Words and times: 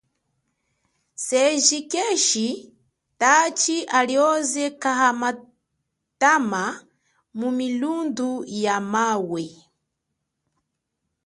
Seji 1.25 1.79
keeshi 1.91 2.47
tachi 3.21 3.75
alioze 3.97 4.63
kaathama 4.81 6.63
mu 7.39 7.49
milundu 7.59 8.29
ya 8.63 8.75
mawe. 8.93 9.43